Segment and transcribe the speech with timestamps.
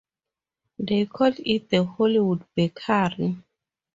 [0.79, 3.37] They called it the Hollywood Bakery.